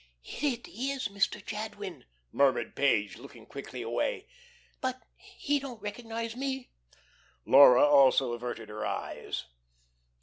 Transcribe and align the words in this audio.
"It 0.25 0.67
is 0.67 1.09
Mr. 1.09 1.45
Jadwin," 1.45 2.05
murmured 2.31 2.75
Page, 2.75 3.17
looking 3.19 3.45
quickly 3.45 3.83
away. 3.83 4.25
"But 4.81 4.99
he 5.15 5.59
don't 5.59 5.79
recognise 5.79 6.35
me." 6.35 6.71
Laura 7.45 7.85
also 7.85 8.33
averted 8.33 8.67
her 8.69 8.83
eyes. 8.83 9.45